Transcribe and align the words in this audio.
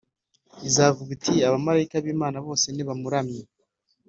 izavuga 0.67 1.09
iti 1.17 1.33
abamarayika 1.47 1.97
b 2.03 2.05
Imana 2.15 2.37
bose 2.45 2.65
nibamuramye 2.71 3.41